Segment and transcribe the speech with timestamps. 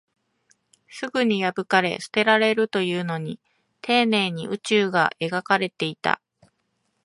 [0.89, 3.39] すぐに破かれ、捨てられるというのに、
[3.83, 6.19] 丁寧に宇宙が描かれていた